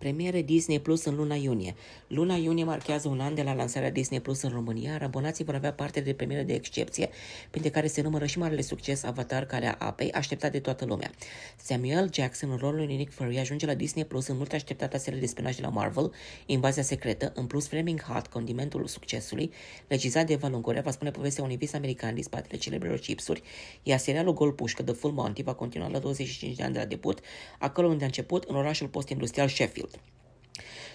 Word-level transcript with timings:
Premiere 0.00 0.42
Disney 0.42 0.80
Plus 0.80 1.04
în 1.04 1.14
luna 1.14 1.34
iunie. 1.34 1.74
Luna 2.06 2.34
iunie 2.34 2.64
marchează 2.64 3.08
un 3.08 3.20
an 3.20 3.34
de 3.34 3.42
la 3.42 3.54
lansarea 3.54 3.90
Disney 3.90 4.20
Plus 4.20 4.42
în 4.42 4.50
România, 4.50 4.90
iar 4.90 5.02
abonații 5.02 5.44
vor 5.44 5.54
avea 5.54 5.72
parte 5.72 6.00
de 6.00 6.12
premiere 6.12 6.42
de 6.42 6.54
excepție, 6.54 7.08
printre 7.50 7.70
care 7.70 7.86
se 7.86 8.02
numără 8.02 8.26
și 8.26 8.38
marele 8.38 8.60
succes 8.60 9.02
Avatar 9.02 9.44
Calea 9.44 9.76
Apei, 9.78 10.12
așteptat 10.12 10.52
de 10.52 10.60
toată 10.60 10.84
lumea. 10.84 11.10
Samuel 11.56 12.10
Jackson, 12.12 12.50
în 12.50 12.56
rolul 12.56 12.86
lui 12.86 12.96
Nick 12.96 13.12
Fury, 13.12 13.38
ajunge 13.38 13.66
la 13.66 13.74
Disney 13.74 14.04
Plus 14.04 14.26
în 14.26 14.36
mult 14.36 14.52
așteptata 14.52 14.98
serie 14.98 15.20
de 15.20 15.26
spionaj 15.26 15.56
de 15.56 15.62
la 15.62 15.68
Marvel, 15.68 16.12
Invazia 16.46 16.82
Secretă, 16.82 17.32
în 17.34 17.46
plus 17.46 17.68
Flaming 17.68 18.02
Hot, 18.02 18.26
condimentul 18.26 18.86
succesului, 18.86 19.52
regizat 19.86 20.26
de 20.26 20.32
Eva 20.32 20.48
Longoria, 20.48 20.80
va 20.80 20.90
spune 20.90 21.10
povestea 21.10 21.44
unui 21.44 21.56
vis 21.56 21.72
american 21.72 22.14
din 22.14 22.22
spatele 22.22 22.58
celebrelor 22.58 22.98
chipsuri, 22.98 23.42
iar 23.82 23.98
serialul 23.98 24.32
Gol 24.32 24.52
Pușcă, 24.52 24.82
The 24.82 24.94
Full 24.94 25.12
Monty, 25.12 25.42
va 25.42 25.54
continua 25.54 25.88
la 25.88 25.98
25 25.98 26.56
de 26.56 26.62
ani 26.62 26.72
de 26.72 26.78
la 26.78 26.84
debut, 26.84 27.20
acolo 27.58 27.88
unde 27.88 28.02
a 28.02 28.06
început, 28.06 28.44
în 28.44 28.56
orașul 28.56 28.88
post-industrial 28.88 29.48
Sheffield. 29.48 29.89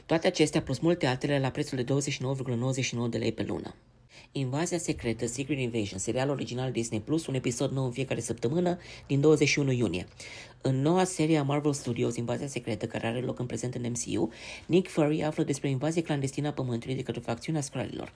Toate 0.06 0.28
acestea 0.28 0.62
plus 0.62 0.80
multe 0.80 1.06
altele 1.06 1.40
la 1.40 1.50
prețul 1.50 1.84
de 1.84 1.94
29,99 3.04 3.10
de 3.10 3.18
lei 3.18 3.32
pe 3.32 3.44
lună. 3.44 3.76
Invazia 4.32 4.78
secretă, 4.78 5.26
Secret 5.26 5.60
Invasion, 5.60 6.00
serial 6.00 6.30
original 6.30 6.72
Disney 6.72 7.02
Plus, 7.02 7.28
un 7.28 7.34
episod 7.34 7.72
nou 7.72 7.86
în 7.86 7.92
fiecare 7.92 8.20
săptămână 8.20 8.78
din 9.08 9.22
21 9.22 9.72
iunie. 9.72 10.08
În 10.62 10.82
noua 10.82 11.04
serie 11.04 11.38
a 11.38 11.44
Marvel 11.44 11.74
Studios, 11.74 12.16
Invazia 12.16 12.48
secretă, 12.48 12.86
care 12.86 13.08
are 13.08 13.20
loc 13.20 13.40
în 13.40 13.46
prezent 13.46 13.76
în 13.76 13.92
MCU, 13.92 14.32
Nick 14.66 14.90
Fury 14.90 15.24
află 15.24 15.44
despre 15.44 15.70
invazie 15.70 16.02
clandestină 16.02 16.48
a 16.48 16.52
Pământului 16.52 16.96
de 16.96 17.04
către 17.04 17.22
facțiunea 17.22 17.62
Skrulilor. 17.62 18.14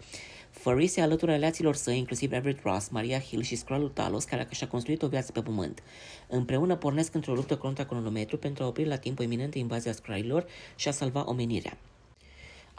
Fury 0.49 0.88
se 0.88 1.02
alătură 1.02 1.31
relațiilor 1.31 1.75
săi, 1.75 1.98
inclusiv 1.98 2.31
Everett 2.31 2.63
Ross, 2.63 2.88
Maria 2.88 3.20
Hill 3.20 3.41
și 3.41 3.55
Skrullul 3.55 3.89
Talos, 3.89 4.23
care 4.23 4.47
și-a 4.52 4.67
construit 4.67 5.02
o 5.02 5.08
viață 5.08 5.31
pe 5.31 5.41
Pământ. 5.41 5.84
Împreună 6.27 6.75
pornesc 6.75 7.13
într-o 7.13 7.34
luptă 7.34 7.58
contra 7.58 7.86
cronometru 7.86 8.38
pentru 8.38 8.63
a 8.63 8.67
opri 8.67 8.86
la 8.86 8.95
timp 8.95 9.20
o 9.20 9.23
iminentă 9.23 9.58
invazie 9.58 9.89
a 9.89 9.94
Skrulilor 9.94 10.45
și 10.75 10.88
a 10.88 10.91
salva 10.91 11.23
omenirea. 11.27 11.77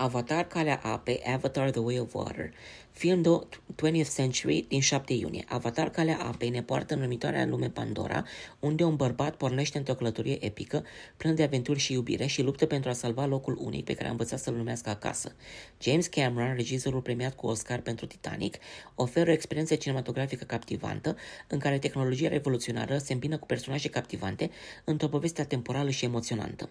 Avatar 0.01 0.47
Calea 0.47 0.81
Apei, 0.83 1.23
Avatar 1.27 1.71
The 1.71 1.81
Way 1.81 1.99
of 1.99 2.15
Water, 2.15 2.53
film 2.91 3.23
de 3.23 3.29
20th 3.29 4.15
Century 4.15 4.65
din 4.69 4.81
7 4.81 5.13
iunie. 5.13 5.45
Avatar 5.49 5.91
Calea 5.91 6.19
Apei 6.19 6.49
ne 6.49 6.63
poartă 6.63 6.95
în 6.95 7.01
următoarea 7.01 7.47
lume 7.47 7.69
Pandora, 7.71 8.25
unde 8.59 8.85
un 8.85 8.97
bărbat 8.97 9.37
pornește 9.37 9.79
într-o 9.79 9.95
călătorie 9.95 10.45
epică, 10.45 10.85
plin 11.17 11.35
de 11.35 11.43
aventuri 11.43 11.79
și 11.79 11.93
iubire 11.93 12.27
și 12.27 12.43
luptă 12.43 12.67
pentru 12.67 12.91
a 12.91 12.93
salva 12.93 13.27
locul 13.27 13.57
unic 13.61 13.85
pe 13.85 13.95
care 13.95 14.09
a 14.09 14.11
învățat 14.11 14.39
să-l 14.39 14.55
numească 14.55 14.91
acasă. 14.91 15.35
James 15.81 16.07
Cameron, 16.07 16.55
regizorul 16.55 17.01
premiat 17.01 17.35
cu 17.35 17.47
Oscar 17.47 17.81
pentru 17.81 18.07
Titanic, 18.07 18.57
oferă 18.95 19.31
o 19.31 19.33
experiență 19.33 19.75
cinematografică 19.75 20.45
captivantă, 20.45 21.17
în 21.49 21.59
care 21.59 21.79
tehnologia 21.79 22.29
revoluționară 22.29 22.99
se 22.99 23.13
îmbină 23.13 23.39
cu 23.39 23.47
personaje 23.47 23.89
captivante 23.89 24.51
într-o 24.85 25.09
poveste 25.09 25.45
temporală 25.45 25.91
și 25.91 26.05
emoționantă. 26.05 26.71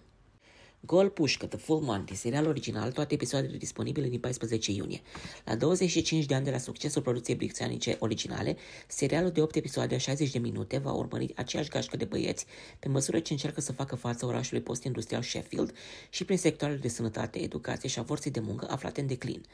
Gol 0.82 1.08
Pușcă, 1.08 1.46
The 1.46 1.58
Full 1.58 1.80
Monty, 1.80 2.14
serial 2.14 2.46
original, 2.46 2.92
toate 2.92 3.14
episoadele 3.14 3.56
disponibile 3.56 4.08
din 4.08 4.20
14 4.20 4.72
iunie. 4.72 5.00
La 5.44 5.54
25 5.56 6.24
de 6.24 6.34
ani 6.34 6.44
de 6.44 6.50
la 6.50 6.58
succesul 6.58 7.02
producției 7.02 7.36
britanice 7.36 7.96
originale, 7.98 8.56
serialul 8.86 9.30
de 9.30 9.42
8 9.42 9.54
episoade 9.54 9.94
a 9.94 9.98
60 9.98 10.30
de 10.30 10.38
minute 10.38 10.78
va 10.78 10.92
urmări 10.92 11.32
aceeași 11.36 11.68
gașcă 11.68 11.96
de 11.96 12.04
băieți 12.04 12.46
pe 12.78 12.88
măsură 12.88 13.18
ce 13.18 13.32
încearcă 13.32 13.60
să 13.60 13.72
facă 13.72 13.96
față 13.96 14.26
orașului 14.26 14.62
post-industrial 14.62 15.22
Sheffield 15.22 15.74
și 16.10 16.24
prin 16.24 16.38
sectoarele 16.38 16.78
de 16.78 16.88
sănătate, 16.88 17.38
educație 17.38 17.88
și 17.88 17.98
a 17.98 18.02
forței 18.04 18.30
de 18.30 18.40
muncă 18.40 18.66
aflate 18.70 19.00
în 19.00 19.06
declin. 19.06 19.44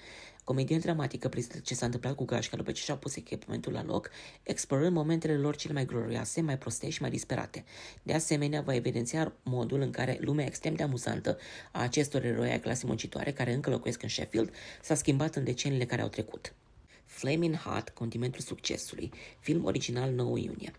Comedie 0.46 0.78
dramatică 0.78 1.28
prezintă 1.28 1.58
ce 1.58 1.74
s-a 1.74 1.84
întâmplat 1.84 2.14
cu 2.14 2.24
gașca 2.24 2.56
după 2.56 2.72
ce 2.72 2.82
și-a 2.82 2.96
pus 2.96 3.16
echipamentul 3.16 3.72
la 3.72 3.84
loc, 3.84 4.10
explorând 4.42 4.92
momentele 4.92 5.36
lor 5.36 5.56
cele 5.56 5.72
mai 5.72 5.84
glorioase, 5.84 6.40
mai 6.40 6.58
proste 6.58 6.88
și 6.88 7.00
mai 7.00 7.10
disperate. 7.10 7.64
De 8.02 8.12
asemenea, 8.14 8.60
va 8.60 8.74
evidenția 8.74 9.32
modul 9.42 9.80
în 9.80 9.90
care 9.90 10.18
lumea 10.20 10.46
extrem 10.46 10.74
de 10.74 10.82
amuzantă 10.82 11.38
a 11.72 11.82
acestor 11.82 12.24
eroi 12.24 12.50
ai 12.50 12.60
clase 12.60 12.86
muncitoare 12.86 13.32
care 13.32 13.52
încă 13.52 13.70
locuiesc 13.70 14.02
în 14.02 14.08
Sheffield 14.08 14.52
s-a 14.82 14.94
schimbat 14.94 15.36
în 15.36 15.44
deceniile 15.44 15.84
care 15.84 16.02
au 16.02 16.08
trecut. 16.08 16.54
Flaming 17.04 17.56
Hot, 17.56 17.88
condimentul 17.88 18.40
succesului, 18.40 19.10
film 19.40 19.64
original 19.64 20.10
9 20.10 20.38
iunie. 20.38 20.72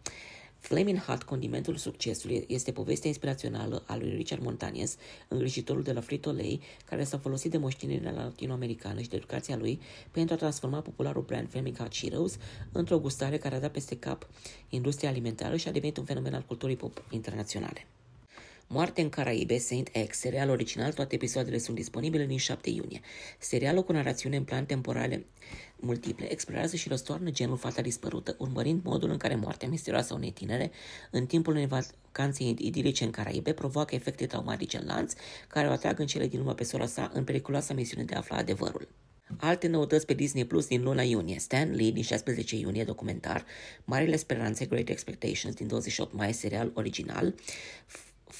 Flaming 0.60 1.00
Hot, 1.00 1.24
condimentul 1.24 1.76
succesului, 1.76 2.46
este 2.48 2.72
povestea 2.72 3.08
inspirațională 3.08 3.84
a 3.88 3.96
lui 3.98 4.16
Richard 4.16 4.42
Montañez, 4.42 5.00
îngrijitorul 5.28 5.84
de 5.84 5.92
la 5.92 6.02
Frito-Lay, 6.02 6.60
care 6.86 7.04
s-a 7.04 7.18
folosit 7.18 7.52
de 7.52 7.58
moștenirea 7.58 8.12
latinoamericană 8.12 9.02
și 9.02 9.10
de 9.10 9.16
educația 9.16 9.58
lui 9.58 9.82
pentru 10.12 10.34
a 10.34 10.38
transforma 10.38 10.82
popularul 10.82 11.22
brand 11.22 11.50
Flaming 11.50 11.78
Hot 11.78 11.92
Cheetos 11.92 12.38
într-o 12.72 13.00
gustare 13.00 13.38
care 13.38 13.56
a 13.56 13.60
dat 13.60 13.72
peste 13.72 13.98
cap 13.98 14.30
industria 14.70 15.10
alimentară 15.10 15.56
și 15.56 15.68
a 15.68 15.72
devenit 15.72 15.98
un 15.98 16.06
fenomen 16.06 16.34
al 16.34 16.44
culturii 16.48 16.76
pop 16.76 17.04
internaționale. 17.10 17.88
Moarte 18.70 19.02
în 19.02 19.10
Caraibe, 19.10 19.58
Saint 19.58 19.90
X, 20.08 20.18
serial 20.18 20.50
original, 20.50 20.94
toate 20.94 21.16
episoadele 21.16 21.58
sunt 21.58 21.76
disponibile 21.76 22.26
din 22.26 22.38
7 22.38 22.70
iunie. 22.70 23.00
Serialul 23.40 23.84
cu 23.84 23.92
narațiune 23.92 24.36
în 24.36 24.44
plan 24.44 24.66
temporale 24.66 25.26
multiple 25.76 26.32
explorează 26.32 26.76
și 26.76 26.90
răstoarnă 26.90 27.30
genul 27.30 27.58
fata 27.58 27.82
dispărută, 27.82 28.36
urmărind 28.40 28.84
modul 28.84 29.10
în 29.10 29.18
care 29.18 29.36
moartea 29.36 29.68
misterioasă 29.68 30.14
a 30.14 30.16
unei 30.16 30.32
tinere 30.32 30.72
în 31.12 31.26
timpul 31.26 31.54
unei 31.54 31.68
vacanțe 31.68 32.44
idilice 32.44 33.04
în 33.04 33.12
Caraibe 33.12 33.54
provoacă 33.54 33.96
efecte 33.96 34.26
traumatice 34.26 34.78
în 34.78 34.86
lanț, 34.86 35.14
care 35.48 35.68
o 35.68 35.72
atrag 35.72 36.00
în 36.00 36.06
cele 36.06 36.28
din 36.28 36.40
urmă 36.40 36.54
pe 36.54 36.64
sora 36.64 36.86
sa 36.86 37.12
în 37.14 37.24
periculoasa 37.24 37.74
misiune 37.74 38.04
de 38.04 38.14
a 38.14 38.18
afla 38.18 38.38
adevărul. 38.38 38.88
Alte 39.38 39.68
noutăți 39.68 40.06
pe 40.06 40.14
Disney 40.14 40.46
Plus 40.46 40.68
din 40.68 40.84
luna 40.84 41.02
iunie. 41.02 41.40
Stan 41.40 41.76
Lee 41.76 41.92
din 41.92 42.04
16 42.04 42.56
iunie, 42.56 42.84
documentar. 42.84 43.46
Marile 43.84 44.16
Speranțe, 44.16 44.66
Great 44.66 44.90
Expectations 44.90 45.56
din 45.56 45.68
28 45.68 46.14
mai, 46.14 46.34
serial 46.34 46.72
original. 46.74 47.34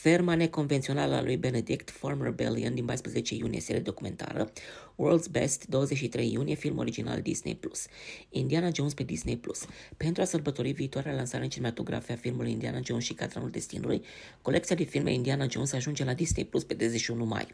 Ferma 0.02 0.36
neconvențională 0.36 1.16
a 1.16 1.22
lui 1.22 1.38
Benedict, 1.38 1.90
Farm 1.90 2.24
Rebellion 2.24 2.74
din 2.74 2.86
14 2.86 3.36
iunie, 3.36 3.60
serie 3.60 3.82
documentară, 3.82 4.52
World's 4.96 5.32
Best, 5.32 5.66
23 5.66 6.32
iunie, 6.32 6.56
film 6.56 6.78
original 6.78 7.22
Disney+, 7.22 7.56
Plus, 7.56 7.86
Indiana 8.30 8.70
Jones 8.74 8.94
pe 8.94 9.04
Disney+. 9.04 9.38
Plus. 9.38 9.66
Pentru 9.98 10.22
a 10.22 10.26
sărbători 10.26 10.72
viitoarea 10.72 11.14
lansare 11.14 11.44
în 11.44 11.50
cinematografie 11.50 12.14
a 12.14 12.18
filmului 12.18 12.52
Indiana 12.52 12.80
Jones 12.84 13.04
și 13.04 13.14
Catranul 13.14 13.50
Destinului, 13.50 14.02
colecția 14.42 14.76
de 14.76 14.84
filme 14.84 15.14
Indiana 15.14 15.48
Jones 15.50 15.74
ajunge 15.74 16.04
la 16.04 16.14
Disney 16.14 16.46
Plus 16.46 16.64
pe 16.64 16.74
21 16.74 17.26
mai. 17.26 17.48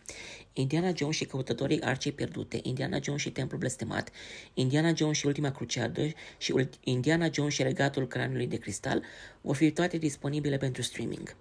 Indiana 0.54 0.92
Jones 0.96 1.16
și 1.16 1.26
căutătorii 1.26 1.82
arcei 1.82 2.12
pierdute, 2.12 2.60
Indiana 2.64 3.00
Jones 3.02 3.22
și 3.22 3.32
templul 3.32 3.60
blestemat, 3.60 4.12
Indiana 4.54 4.94
Jones 4.96 5.18
și 5.18 5.26
ultima 5.26 5.52
cruciadă 5.52 6.02
și 6.38 6.68
Indiana 6.84 7.30
Jones 7.32 7.54
și 7.54 7.64
regatul 7.64 8.08
craniului 8.08 8.48
de 8.48 8.58
cristal 8.58 9.04
vor 9.42 9.56
fi 9.56 9.72
toate 9.72 9.98
disponibile 9.98 10.58
pentru 10.58 10.82
streaming. 10.82 11.36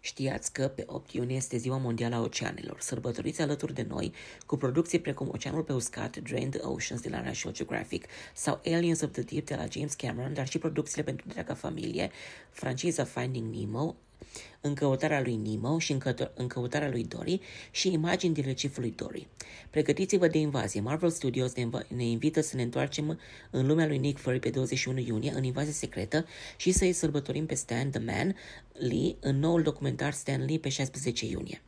Știați 0.00 0.52
că 0.52 0.68
pe 0.68 0.84
8 0.86 1.12
iunie 1.12 1.36
este 1.36 1.56
Ziua 1.56 1.76
Mondială 1.76 2.14
a 2.14 2.20
Oceanelor. 2.20 2.80
Sărbătoriți 2.80 3.42
alături 3.42 3.74
de 3.74 3.86
noi 3.88 4.12
cu 4.46 4.56
producții 4.56 5.00
precum 5.00 5.28
Oceanul 5.32 5.62
pe 5.62 5.72
uscat, 5.72 6.16
Drain 6.16 6.50
the 6.50 6.60
Oceans 6.62 7.00
de 7.00 7.08
la 7.08 7.22
National 7.22 7.56
Geographic 7.56 8.06
sau 8.34 8.60
Aliens 8.64 9.00
of 9.00 9.12
the 9.12 9.22
Deep 9.22 9.46
de 9.46 9.54
la 9.54 9.66
James 9.70 9.94
Cameron, 9.94 10.34
dar 10.34 10.48
și 10.48 10.58
producțiile 10.58 11.02
pentru 11.02 11.24
întreaga 11.26 11.54
familie, 11.54 12.10
franciza 12.50 13.04
Finding 13.04 13.54
Nemo, 13.54 13.96
în 14.60 14.74
căutarea 14.74 15.20
lui 15.20 15.36
Nemo 15.36 15.78
și 15.78 15.92
în, 15.92 15.98
că- 15.98 16.30
în 16.34 16.46
căutarea 16.46 16.88
lui 16.88 17.04
Dory 17.04 17.40
și 17.70 17.92
imagini 17.92 18.34
din 18.34 18.44
reciful 18.44 18.82
lui 18.82 18.92
Dory. 18.96 19.28
Pregătiți-vă 19.70 20.28
de 20.28 20.38
invazie. 20.38 20.80
Marvel 20.80 21.10
Studios 21.10 21.52
ne, 21.54 21.62
inv- 21.62 21.86
ne 21.96 22.04
invită 22.04 22.40
să 22.40 22.56
ne 22.56 22.62
întoarcem 22.62 23.18
în 23.50 23.66
lumea 23.66 23.86
lui 23.86 23.98
Nick 23.98 24.20
Fury 24.20 24.38
pe 24.38 24.50
21 24.50 24.98
iunie 24.98 25.32
în 25.34 25.44
invazie 25.44 25.72
secretă 25.72 26.26
și 26.56 26.72
să-i 26.72 26.92
sărbătorim 26.92 27.46
pe 27.46 27.54
Stan 27.54 27.90
the 27.90 28.00
Man 28.00 28.36
Lee 28.72 29.16
în 29.20 29.38
noul 29.38 29.62
documentar 29.62 30.12
Stan 30.12 30.44
Lee 30.44 30.58
pe 30.58 30.68
16 30.68 31.26
iunie. 31.26 31.62